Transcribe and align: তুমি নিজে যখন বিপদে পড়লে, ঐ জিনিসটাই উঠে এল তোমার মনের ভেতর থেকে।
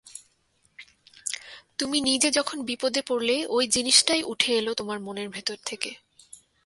তুমি 1.79 1.97
নিজে 2.01 2.29
যখন 2.31 2.57
বিপদে 2.65 3.01
পড়লে, 3.07 3.35
ঐ 3.49 3.57
জিনিসটাই 3.67 4.21
উঠে 4.23 4.51
এল 4.53 4.67
তোমার 4.73 4.99
মনের 4.99 5.29
ভেতর 5.29 5.57
থেকে। 5.65 5.89